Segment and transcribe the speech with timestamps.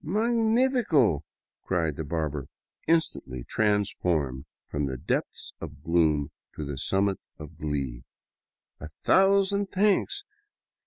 [0.19, 1.23] "Magnifico!"
[1.67, 2.47] cried the barber,
[2.87, 8.03] instantly transformed from the depths of gloom to the summits of glee,"
[8.81, 10.23] A thousand thanks.